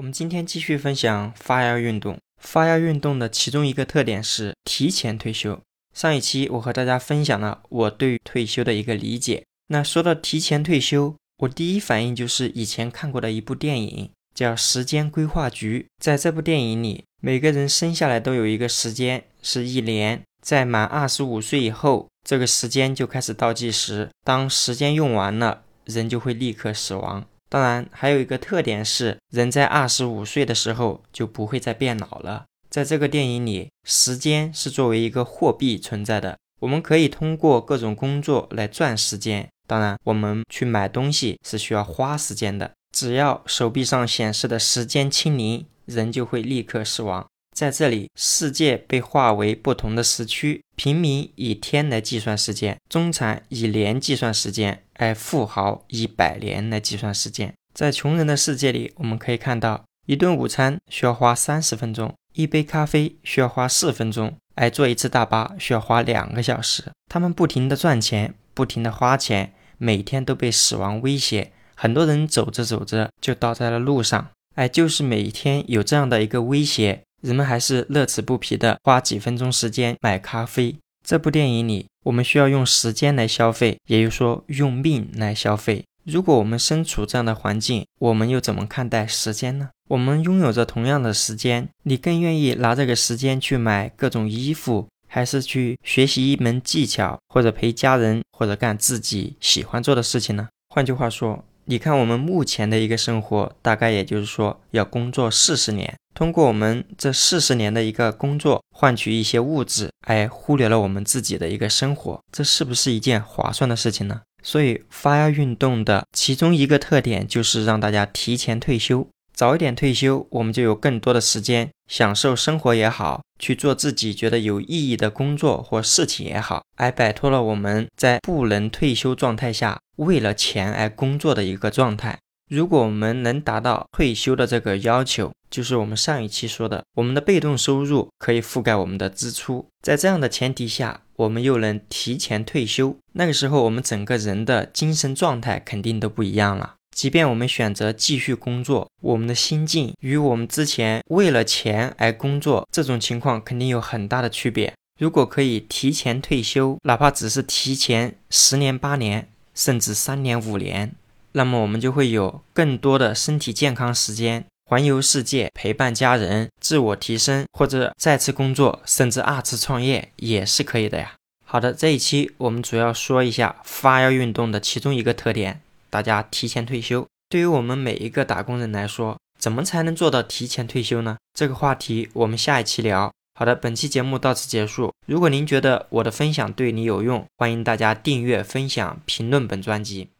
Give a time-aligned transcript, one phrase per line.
[0.00, 2.16] 我们今天继续分享发芽运动。
[2.40, 5.60] 发芽运动的其中一个特点是提前退休。
[5.94, 9.44] 上一期我和大家分享了我对退休的一个理解。
[9.66, 15.86] 那说到提前退休，我第一反应就是以前看过的一部电影，叫《时间规划局》。
[16.02, 20.22] 在这部电影里，每个人生下来都有一个时间，是一年。
[20.40, 24.08] 在满二十五岁以后，这个时间就开始倒计时。
[24.24, 27.26] 当时间用完了，人就会立刻死亡。
[27.50, 32.44] 当然，还有一个特点是，人在二十五岁的时候就不会再变老了。
[32.70, 39.48] 在这个电影里，时间是作为一个货币存在的，我们可以通过各种工作来赚时间。
[39.66, 42.70] 当然，我们去买东西是需要花时间的。
[42.96, 47.26] 只要手臂上显示的时间清零，人就会立刻死亡。
[47.52, 57.54] 在这里，世界被划为不同的时区，平民以天来计算时间，中产以年计算时间，哎富豪一百年来计算时间。
[57.72, 66.84] 在穷人的世界里，我们可以看到，一顿午餐需要花三十分钟，一杯咖啡需要花四分钟，哎坐一次大巴需要花两个小时。
[67.08, 71.50] 他们不停地赚钱，不停地花钱，每天都被死亡威胁。
[71.74, 77.00] 很多人走着走着就倒在了路上，哎就是每天有这样的一个威胁。
[77.22, 80.76] 人们还是乐此不疲地花几分钟时间买咖啡。
[81.02, 85.84] 这部电影里，我们需要用时间来消费，也就是说用命来消费。
[86.04, 89.68] 如果我们身处这样的环境，我们又怎么看待时间呢？
[89.88, 100.48] 我们拥有着同样的时间，你更愿意拿这个时间去买各种衣服，还是去学习一门技巧，或者陪家人，或者干自己喜欢做的事情呢？
[100.70, 105.94] 换句话说，你看我们目前的一个生活，大概也就是说要工作四十年。
[106.14, 114.20] 通过我们这四十年的一个工作换取一些物质，哎，忽略了我们自己的一个生活，这是不是一件划算的事情呢？
[114.42, 132.18] 所以发芽运动的其中一个特点就是让大家提前退休，早一点退休，我们就有更多的时间享受生活也好，去做自己觉得有意义的工作或事情也好，而摆脱了我们在不能退休状态下为了钱而工作的一个状态。
[132.48, 139.66] 如果我们能达到退休的这个要求，就是我们上一期说的，我们的被动收入可以覆盖我们的支出。
[139.82, 146.74] 在这样的前提下，我们又能提前退休，那个时候我们整个人的精神状态肯定都不一样了。
[146.94, 154.72] 即便我们选择继续工作，我们的心境与我们之前为了钱而工作这种情况肯定有很大的区别。
[154.98, 160.92] 如果可以提前退休，哪怕只是提前十年、八年，甚至三年、五年。
[161.32, 171.14] 那么我们就会有更多的身体健康时间，环游世界，陪伴家人，自我提升，或者再次工作，甚至二次创业也是可以的呀。
[171.44, 175.60] 好的，这一期我们主要说一下发腰运动的其中一个特点，
[175.90, 177.04] 大家提前退休。
[177.28, 181.16] 对于我们每一个打工人来说，怎么才能做到提前退休呢？
[181.36, 183.12] 这个话题我们下一期聊。
[183.36, 184.92] 好的，本期节目到此结束。
[185.04, 190.10] 如果您觉得我的分享对你有用，欢迎大家订阅、分享、评论本专辑。